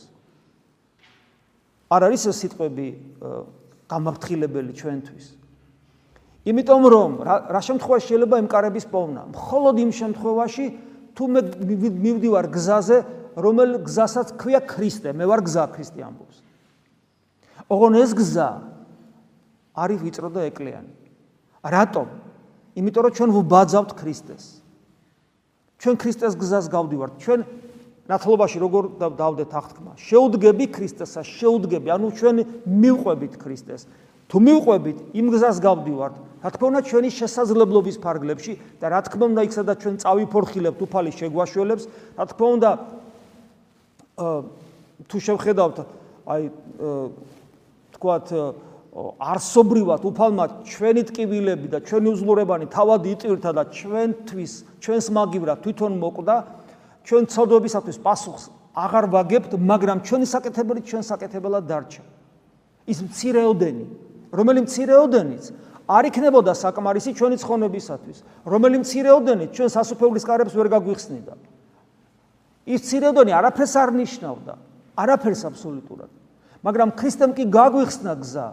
[1.90, 2.86] არ არის ეს სიტყვები
[3.86, 5.26] გამაფრთხილებელი ჩვენთვის.
[6.46, 9.22] იმიტომ რომ რა შემთხვევაში შეიძლება იმ კარების პოვნა?
[9.34, 10.66] მხოლოდ იმ შემთხვევაში
[11.16, 11.40] თუ მე
[12.04, 12.98] მივდივარ გზაზე,
[13.36, 16.36] რომელ გზასაც ქვია ქრისტე, მე ვარ გზა ქრისტე ამბობს.
[17.70, 18.50] ოღონ ეს გზა
[19.74, 21.05] არის ვიწრო და ეკლიანი.
[21.66, 22.06] რატომ?
[22.76, 24.44] იმიტომ რომ ჩვენ ვბაძავთ ქრისტეს.
[25.80, 27.12] ჩვენ ქრისტეს გზას გავდივართ.
[27.20, 27.40] ჩვენ
[28.06, 29.92] ნათლობაში როგორ დავდეთ აღთქმა?
[29.98, 33.82] შეუდგები ქრისტესა, შეუდგები, ანუ ჩვენ მივყვებით ქრისტეს.
[34.30, 36.14] თუ მივყვებით, იმ გზას გავდივართ.
[36.46, 41.10] რა თქმა უნდა ჩვენი შესაძლებლობის ფარგლებში და რა თქმა უნდა იქ სადაც ჩვენ წავიფორხილებთ უფალი
[41.16, 42.70] შეგვაშველებს რა თქმა უნდა
[45.10, 45.76] თუ შევხედავთ
[46.30, 46.42] აი
[47.98, 48.26] თქვათ
[48.96, 56.36] არსობრივად უფალმა ჩვენი ტკივილები და ჩვენი უზლურებანი თავად იტვირთა და ჩვენთვის ჩვენს მაგივრად თვითონ მოკვდა
[57.04, 62.02] ჩვენ ცოდვებისათვის პასუხს აღარ ვაგებთ მაგრამ ჩვენი საკეთებელი ჩვენ საკეთებელად დარჩა
[62.88, 63.84] ის მცირეოდენი
[64.32, 65.44] რომელიც მცირეოდენიც
[65.86, 71.34] არ იქნებოდა საკმარისი ჩვენი ცხონებისათვის, რომელიც მცირეოდენი ჩვენ სასופეულის კარებს ვერ გაგვიხსნიდა.
[72.66, 74.54] ის მცირეოდენი არაფერს არ ნიშნავდა,
[74.98, 76.10] არაფერს აბსოლუტურად.
[76.66, 78.48] მაგრამ ქრისტემ კი გაგვიხსნა გზა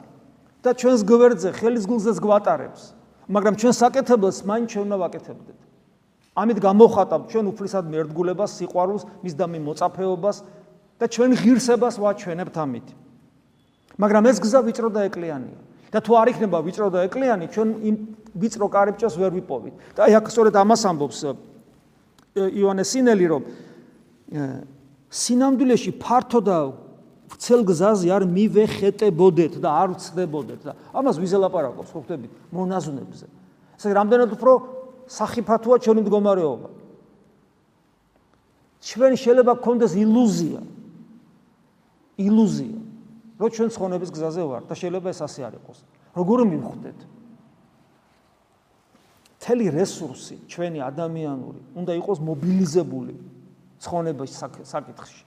[0.64, 2.82] და ჩვენს გვერდზე ხელის გულზეც გვატარებს,
[3.28, 5.60] მაგრამ ჩვენ საკეთებელს მაინც ჩვენ უნდა ვაკეთებდეთ.
[6.34, 10.38] ამით გამოხატავთ ჩვენ უფლისად მერდგულებას, სიყვარულს, მის და მიმოწაფეობას
[10.98, 12.88] და ჩვენ ღირსებას ვაჩვენებთ ამით.
[14.00, 15.60] მაგრამ ეს გზა ვიწრო და ეკლიანია.
[15.94, 17.96] და თუ არ იქნება ვიწრო და ეკლიანი, ჩვენ იმ
[18.34, 19.76] ვიწრო კარიბჭას ვერ ვიპოვით.
[19.94, 21.20] და აი აქ სწორედ ამას ამბობს
[22.34, 23.42] იოანე სინელი, რომ
[25.14, 26.58] სინამდვილეში ფართო და
[27.40, 33.26] ცელ გზაზე არ მივეხეტებოდეთ და არ ვწდებოდეთ და ამას ვიზელაპარაკობს ხო ხდებით მონაზვნებზე.
[33.78, 34.52] ესე რამდენად უფრო
[35.08, 36.70] სახიფათოა ჩვენი მდგომარეობა.
[38.84, 40.62] ჩვენ შეიძლება გქონდეს ილუზია.
[42.20, 42.80] ილუზია.
[43.40, 45.80] რომ ჩვენ ცხონების გზაზე ვართ და შეიძლება ეს ასე არ იყოს
[46.16, 47.00] როგორ მივხვდეთ?
[49.44, 53.16] მთელი რესურსი ჩვენი ადამიანური უნდა იყოს მობილიზებული
[53.84, 54.32] ცხონების
[54.64, 55.24] საკითხში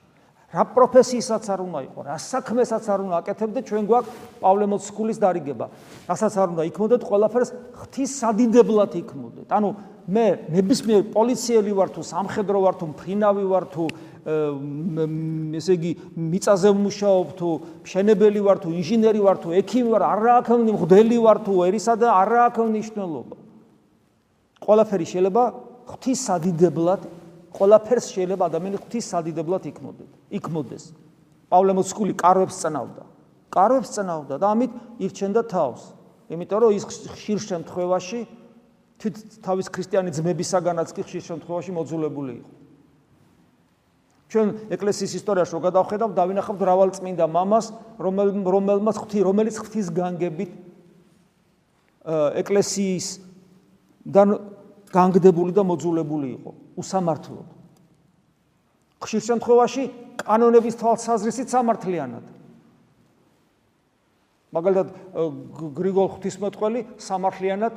[0.56, 5.66] რა პროფესიისაც არ უნდა იყო, რა საქმესაც არ უნდა აკეთებდე, ჩვენ გვაქვს პავლე მოციქულის დარიგება.
[6.08, 9.48] რასაც არ უნდა იქმოდეთ, ყველაფერს ღვთის სადიდებლად იქმოდეთ.
[9.52, 9.68] ანუ
[10.06, 13.84] მე ნებისმიერ პოლიციელი ვარ თუ სამხედრო ვარ თუ მფრინავი ვარ თუ
[14.26, 17.48] ესე იგი მიწაზე ვმუშაობ თუ
[17.84, 22.08] მშენებელი ვარ თუ ინჟინერი ვარ თუ ექიმი ვარ, არ აქვს მღვდელი ვარ თუ ერისა და
[22.22, 23.36] არ აქვს მნიშვნელობა.
[24.62, 25.42] ყველაფერი შეიძლება
[25.86, 27.00] ღვთის სადიდებლად
[27.56, 30.10] ყველაფერს შეიძლება ადამიანი ღვთის სადიდებლად იქმოდეს.
[30.28, 30.84] იქმოდეს.
[31.50, 33.02] პავლე მოციქული კარვებს წნავდა.
[33.50, 35.82] კარვებს წნავდა და ამით ირჩენდა თავს.
[36.28, 38.20] იმიტომ რომ ის ხშირ შემთხვევაში
[39.00, 42.52] თვით თავის ქრისტიანი ძმებისაგანაც კი ხშირ შემთხვევაში მოძულებული იყო.
[44.26, 47.66] ჩვენ ეკლესიის ისტორიაში რო გადავხედავ, დავინახავთ რავალწმინდა მამას,
[48.02, 50.52] რომელმაც ღვთი, რომელიც ღვთის განგებით
[52.42, 53.06] ეკლესიის
[54.06, 54.28] დან
[54.96, 56.50] განგდებული და მოძულებული იყო.
[56.80, 57.48] უსამართლოდ.
[59.04, 59.82] ხშირ შემთხვევაში
[60.24, 62.24] კანონების თვალსაზრისით სამართლიანად.
[64.56, 64.88] მაგალითად
[65.76, 67.74] გრიგოლ ღვთისმეტყველი სამართლიანად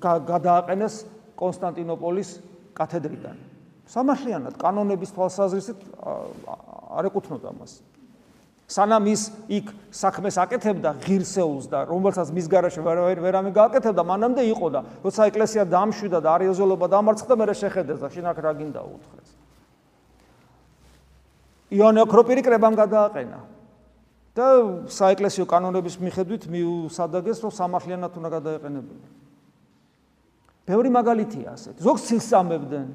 [0.00, 0.94] გადააყენეს
[1.36, 2.30] კონსტანტინოპოლის
[2.76, 3.36] კათედრიდან.
[3.90, 5.78] სამართლიანად კანონების თვალსაზრისით
[6.96, 7.82] არ ეკუთვნოდა მას.
[8.66, 14.68] სანამ ის იქ საქმეს აკეთებდა ღირსეულს და რომელსაც მის garaშე ვერ ვერამე გააკეთებდა მანამდე იყო
[14.74, 19.30] და როცა ეკლესია დამშვიდა და არიოზოლობა დამარცხდა მე შეხედეს და შენ აქ რა გინდა უთხრეს?
[21.78, 23.40] იონე ოკროპირი კრებამ გადააყენა.
[24.36, 24.46] და
[24.92, 29.08] საეკლესიო კანონების მიხედვით მიუსადაგეს რომ სამართლიანად უნდა გადაეყენებინა.
[30.66, 31.74] ბევრი მაგალითია ასეთ.
[31.80, 32.86] ზოგს ცილსამებდნენ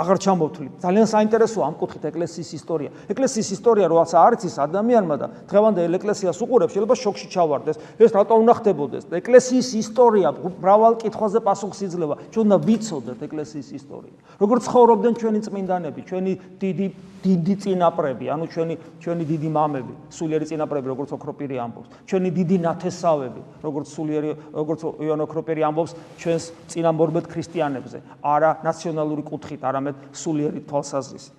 [0.00, 0.72] აღარ ჩამოვთვლით.
[0.80, 2.90] ძალიან საინტერესოა ამ კუთხით ეკლესიის ისტორია.
[3.12, 7.76] ეკლესიის ისტორია როაც არის ის ადამიანმა და დღევანდელ ეკლესიას უყურებს, შეიძლება შოქში ჩავარდეს.
[8.00, 9.04] ეს რატო უნდა ხდებოდეს?
[9.20, 12.14] ეკლესიის ისტორია მრავალ კითხვაზე პასუხს იძლევა.
[12.32, 14.14] ჩვენ უნდა ვიცოდეთ ეკლესიის ისტორია.
[14.40, 16.86] როგორ ცხოვრობდნენ ჩვენი წმინდანები, ჩვენი დიდი
[17.20, 23.40] დიდი წინაპრები, ანუ ჩვენი ჩვენი დიდი მამები, სულიერი წინაპრები, როგორც ოქროპირი ამბობს, ჩვენი დიდი ნათესავები,
[23.60, 31.36] როგორც სულიერი, როგორც იონო ოქროპირი ამბობს, ჩვენს წინამორბედ ქრისტიანებზე, არა ნაციონალური კუთხით, არამედ სულიერი თვალსაზრისით.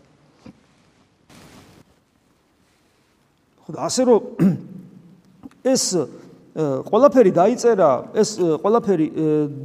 [3.65, 4.21] ხო, ასე რომ
[5.73, 5.83] ეს
[6.59, 9.07] ყველაფერი დაიწერა, ეს ყველაფერი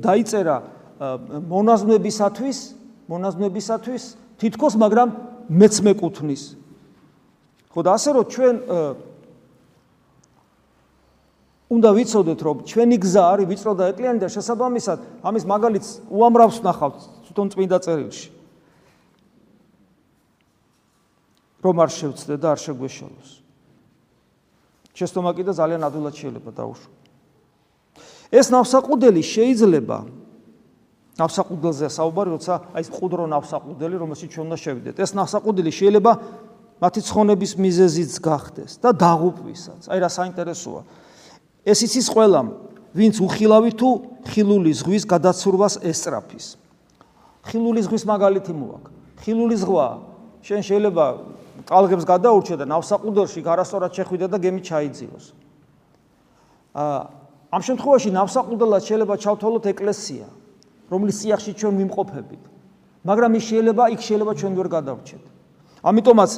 [0.04, 0.56] დაიწერა
[1.50, 2.58] მონაზვნებისათვის,
[3.10, 4.02] მონაზვნებისათვის
[4.40, 5.08] თითქოს, მაგრამ
[5.50, 6.42] მეც მეკუთვნის.
[7.72, 8.54] ხო და ასე რომ ჩვენ
[11.66, 17.00] უნდა ვიცოდეთ რომ ჩვენი გზა არის ვიწრო და ეკლიანი და შესაბამისად ამის მაგალითს უამრავს ნახავთ
[17.26, 18.35] თვითონ წმინდა წერილში.
[21.64, 23.30] რომ არ შევცდე და არ შეგვეშალოს.
[24.96, 26.90] შეცდომა კიდე ძალიან ადვილად შეიძლება დაუშვო.
[28.32, 29.98] ეს ნავსაყუდელი შეიძლება
[31.16, 34.96] ნავსაყუდელზე საუბარი, როცა აი ეს ყუდრო ნავსაყუდელი, რომელშიც ჩვენ უნდა შევიდეთ.
[35.00, 36.12] ეს ნავსაყუდელი შეიძლება
[36.76, 39.88] მათი ცხონების მიზეზიც გახდეს და დაღუპვისაც.
[39.88, 40.80] აი რა საინტერესოა.
[41.64, 42.48] ეს იცის ყველამ,
[42.92, 43.88] ვინც უხილავი თუ
[44.28, 46.46] ხილული ზღვის გადაცურვას ესწრაფის.
[47.48, 48.92] ხილული ზღვის მაგალითი მოაქვს.
[49.24, 49.88] ხილული ზღვა
[50.44, 51.04] შენ შეიძლება
[51.66, 55.24] ტალღებს გადაურჩე და ნავსაყუდელში გარასწორად შეხვიდე და გემი ჩაიძიოს.
[56.76, 57.00] აა
[57.56, 60.26] ამ შემთხვევაში ნავსაყუდელად შეიძლება ჩავთვალოთ ეკლესია.
[60.90, 62.42] რომლის სიახში ჩვენ მიმყოფებით.
[63.06, 65.24] მაგრამ ის შეიძლება იქ შეიძლება ჩვენ ვერ გადავრჩეთ.
[65.82, 66.30] ამიტომაც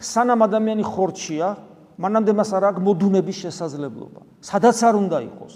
[0.00, 1.48] სანამ ადამიანი ხორჩია,
[1.98, 4.20] მანამდე მას არ აქვს მოდუნების შესაძლებლობა.
[4.42, 5.54] სადაც არ უნდა იყოს.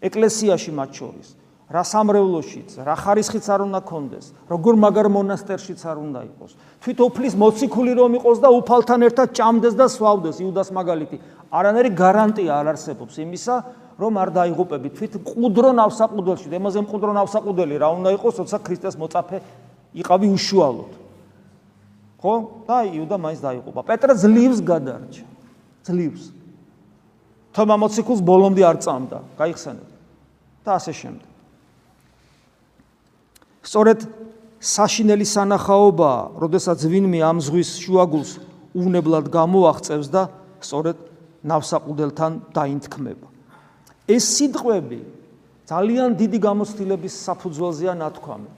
[0.00, 1.28] ეკლესიაში მათ შორის,
[1.66, 6.52] რა სამრევლოშიც, რა ხარისხიც არ უნდა კონდეს, როგორ მაგარ მონასტერშიც არ უნდა იყოს.
[6.78, 11.18] თვით ოფლის მოციქული რომ იყოს და უფალთან ერთად ჭამდეს და სვავდეს, იუდას მაგალითი.
[11.50, 13.54] არანაირი გარანტია არ არსებობს იმისა,
[13.98, 14.88] რომ არ დაიღუპები.
[14.94, 19.38] თვით ყუდრო ნავსაყუდელში და იმაზე მყუდრო ნავსაყუდელი რა უნდა იყოს როცა ქრისტეს მოწაფე
[20.06, 20.92] იყავი უშუალოდ.
[22.22, 22.34] ხო?
[22.62, 23.80] და იუდა მაინც დაიღუპა.
[23.82, 25.26] პეტრე ძლივს გადარჩა.
[25.82, 26.24] ძლივს.
[27.58, 29.88] თომა მოციქულს ბოლომდე არ წამდა გაიხსენეთ.
[30.62, 31.35] და ასე შემდეგ
[33.66, 34.06] სწორედ
[34.62, 38.30] საშინელი სანახაობა როდესაც ვინმე ამ ზღვის შუაგულს
[38.78, 40.22] უნებლად გამოაღწევს და
[40.62, 40.96] სწორედ
[41.46, 43.28] ნავსაყუდელთან დაინთქმება
[44.06, 45.00] ეს სიტყვები
[45.66, 48.50] ძალიან დიდი გამოცდილების საფუძველზეა ნათქვამი.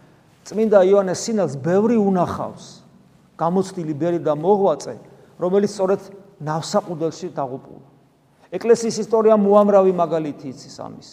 [0.44, 2.84] წმინდა იოანეს სინას ბევრი უნახავს.
[3.40, 4.94] გამოცდილი ბერი და მოღვაწე
[5.40, 6.00] რომელიც სწორედ
[6.44, 7.86] ნავსაყუდელში დაღუპულა.
[8.52, 11.08] ეკლესიის ისტორია მოამრავი მაგალითი იცის ამის.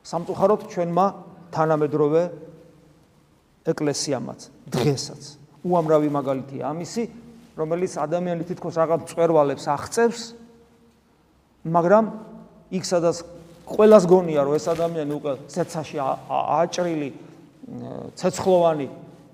[0.00, 1.06] სამწუხაროდ ჩვენმა
[1.52, 2.22] თანამედროვე
[3.68, 4.40] ეკლესიამაც
[4.72, 5.22] დღესაც
[5.62, 7.04] უამრავი მაგალითია ამისი,
[7.54, 10.22] რომელიც ადამიანი თითქოს რაღაც წვერვალებს აღწევს,
[11.70, 12.04] მაგრამ
[12.74, 13.16] იქ სადაც
[13.68, 17.10] ყოველას გონია რომ ეს ადამიანი უკვე ცეცაში აჭრილი
[18.18, 18.88] ცეცხლოვანი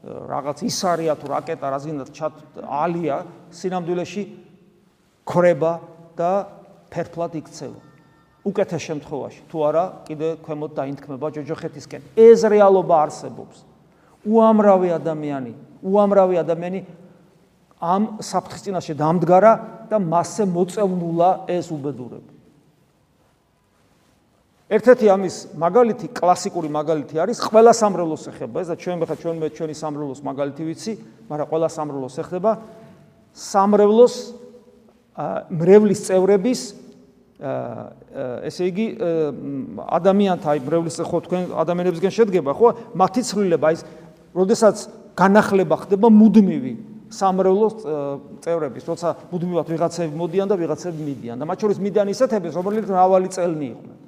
[0.04, 2.34] რაღაც ისარია თუ რაკეტა რაზინად ჩათ
[2.68, 4.22] ალია სინამდვილეში
[5.24, 5.72] ქრება
[6.16, 6.32] და
[6.92, 7.80] ფერფლად იქცევა.
[8.48, 12.02] უკეთეს შემთხვევაში თუ არა კიდე ქვემოთ დაინთქმება ჯოჯოხეთისკენ.
[12.16, 13.67] ეს რეალობა არსებობს.
[14.26, 15.52] უამრავი ადამიანი,
[15.82, 16.80] უამრავი ადამიანი
[17.78, 19.52] ამ საფრთხის წინაშე დამდგარა
[19.86, 22.32] და მასზე მოწევნულა ეს უბედურება.
[24.68, 29.48] ერთ-ერთი ამის მაგალითი, კლასიკური მაგალითი არის ყველა სამრელოს ეხება, ეს და ჩვენ ხა ჩვენ მე
[29.56, 30.92] ჩვენი სამრელოს მაგალითი ვიცი,
[31.30, 32.52] მაგრამ ყველა სამრელოს ეხება.
[33.32, 34.14] სამრელოს
[35.50, 36.60] მრევლის წევრების
[37.38, 38.86] ესე იგი
[39.78, 42.68] ადამიანთა აი მრევლის ხო თქვენ ადამიანებისგან შედგება ხო?
[42.98, 43.82] მათი ცვლილება ის
[44.38, 44.76] როდესაც
[45.18, 46.72] განახლება ხდება მუდმივი
[47.08, 47.74] სამრევლოს
[48.44, 53.28] წევრების, როცა მუდმივად ვიღაცები მოდიან და ვიღაცები მიდიან და მათ შორის მიდიან ისეთები, რომლებიც მრავალი
[53.32, 53.98] წელნი იყვნენ.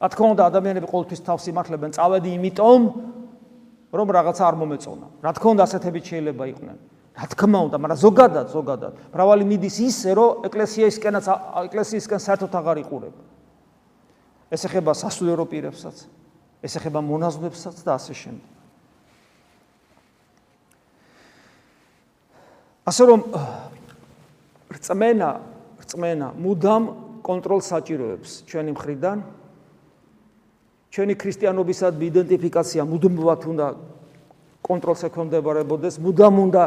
[0.00, 2.80] რა თქმა უნდა, ადამიანები ყოველთვის თავს იმართლებენ წავედი იმიტომ,
[3.94, 5.06] რომ რაღაცა არ მომეწონა.
[5.22, 6.76] რა თქმა უნდა, ასეთები შეიძლება იყვნენ.
[7.20, 11.24] რა თქმა უნდა, მაგრამ ზოგადად, ზოგადად, მრავალი მიდის ისე, რომ ეკლესიისკენაც
[11.68, 13.22] ეკლესიისკენ საერთოდ აღარ იყურება.
[14.50, 15.96] ეს ეხება სასულიერო პირებსაც,
[16.60, 18.48] ეს ეხება მონაზვნებსაც და ასე შემდეგ.
[22.84, 23.20] ასე რომ
[24.70, 25.30] რწმენა,
[25.84, 26.84] რწმენა მუდამ
[27.22, 29.18] კონტროლს საჭიროებს ჩვენი მხრიდან.
[30.90, 33.66] ჩვენი ქრისტიანობისადმი იდენტიფიკაცია მუდმივად უნდა
[34.66, 36.62] კონტროლს ეკონდებარებოდეს, მუდამ უნდა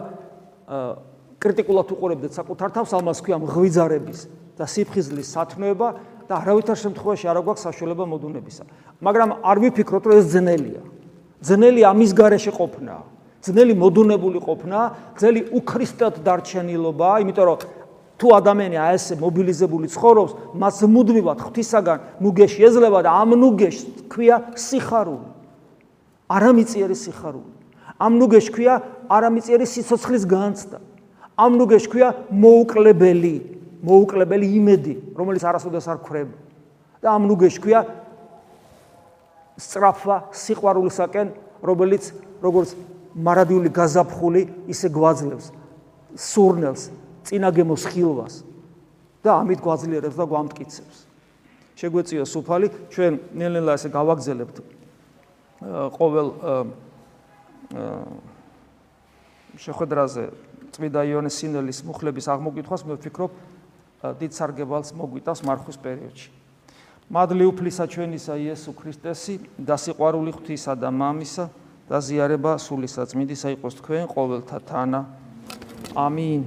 [1.43, 4.19] კრიტიკულად უყურებდეთ საკუთარ თავს, ამას ქვია მღვიძარების
[4.55, 5.87] და სიფხიზლის სათნოება
[6.27, 8.63] და არავითარ შემთხვევაში არ აქვს საშუალება მოდუნებისა.
[9.01, 10.81] მაგრამ არ ვიფიქროთ, რომ ეს ძნელია.
[11.43, 12.95] ძნელი ამის garaშე ყოფნა.
[13.43, 14.79] ძნელი მოდუნებული ყოფნა,
[15.19, 17.57] ძელი უქრისტად დარჩენილობა, იმიტომ რომ
[18.15, 24.55] თუ ადამიანი აი ესე მობილიზებული ცხოვრობს, მას მუდმივად ღვთისაგან ნუგეში ეძლევა და ამ ნუგეში ქვია
[24.55, 25.27] სიხარული.
[26.31, 27.51] არამიწიერი სიხარული.
[27.99, 28.73] ამ ნუგეში ქვია
[29.11, 30.77] არამიწიერი სიცოცხლის განცდა.
[31.35, 33.35] ამ ნუგეში ქვია მოუკლებელი,
[33.83, 36.35] მოუკლებელი იმედი, რომელიც არასოდეს არ ქრება.
[37.03, 37.83] და ამ ნუგეში ქვია
[39.59, 41.27] სწრაფვა სიყვარულისაკენ,
[41.59, 42.03] რომელიც
[42.39, 42.69] როგორც
[43.13, 45.51] მარადიული გაზაფხული ისე გვაძლევს
[46.15, 46.83] სურნელს,
[47.27, 48.33] წინაგემოს ხილვას
[49.23, 50.97] და ამით გვაძლიერებს და გვამტკიცებს.
[51.75, 54.55] შეგვეციო სუფალი, ჩვენ ნელ-ნელა ესე გავაგზელებთ
[55.99, 56.27] ყოველ
[59.59, 60.23] შეხვედრაზე
[60.73, 63.31] წმინდა იონეს სინელის მუხლების აღმოკითხვას მე ვფიქრობ
[64.19, 66.29] დიდ სარგებელს მოგვიტას მარხვის პერიოდში.
[67.07, 71.45] მადლი უფლისა ჩვენისა იესო ქრისტესი და სიყვარული ღვთისა და მამისა
[71.87, 75.01] და ზიარება სულისა წმინდისა იყოს თქვენ ყოველთა თანა.
[75.95, 76.41] ამინ.